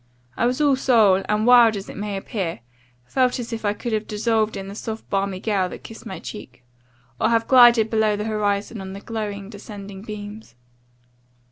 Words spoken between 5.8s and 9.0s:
kissed my cheek, or have glided below the horizon on the